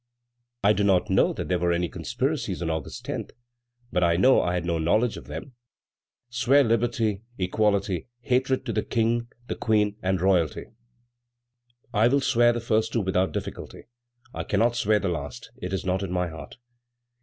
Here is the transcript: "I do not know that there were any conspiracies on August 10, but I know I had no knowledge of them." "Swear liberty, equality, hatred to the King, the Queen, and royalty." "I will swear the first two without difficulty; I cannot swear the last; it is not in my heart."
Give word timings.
"I 0.63 0.73
do 0.73 0.83
not 0.83 1.11
know 1.11 1.31
that 1.31 1.47
there 1.47 1.59
were 1.59 1.71
any 1.71 1.87
conspiracies 1.87 2.63
on 2.63 2.71
August 2.71 3.05
10, 3.05 3.27
but 3.91 4.03
I 4.03 4.15
know 4.17 4.41
I 4.41 4.55
had 4.55 4.65
no 4.65 4.79
knowledge 4.79 5.15
of 5.15 5.27
them." 5.27 5.53
"Swear 6.31 6.63
liberty, 6.63 7.21
equality, 7.37 8.07
hatred 8.21 8.65
to 8.65 8.73
the 8.73 8.81
King, 8.81 9.27
the 9.45 9.53
Queen, 9.53 9.97
and 10.01 10.19
royalty." 10.19 10.65
"I 11.93 12.07
will 12.07 12.19
swear 12.21 12.51
the 12.51 12.59
first 12.59 12.91
two 12.93 13.01
without 13.01 13.31
difficulty; 13.31 13.83
I 14.33 14.43
cannot 14.43 14.75
swear 14.75 14.97
the 14.97 15.07
last; 15.07 15.51
it 15.57 15.71
is 15.71 15.85
not 15.85 16.01
in 16.01 16.11
my 16.11 16.29
heart." 16.29 16.55